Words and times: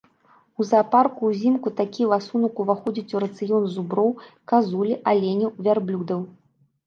У 0.61 0.65
заапарку 0.67 1.27
ўзімку 1.33 1.73
такі 1.81 2.07
ласунак 2.13 2.61
уваходзіць 2.63 3.13
у 3.19 3.21
рацыён 3.25 3.67
зуброў, 3.75 4.09
казулі, 4.53 4.97
аленяў, 5.11 5.49
вярблюдаў. 5.69 6.19